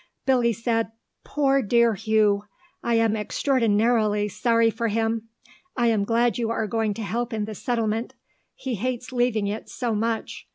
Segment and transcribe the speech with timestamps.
[0.25, 0.91] Billy said,
[1.23, 2.45] "Poor dear Hugh.
[2.81, 5.29] I am extraordinarily sorry for him.
[5.77, 8.15] I am glad you are going to help in the Settlement.
[8.55, 10.47] He hates leaving it so much.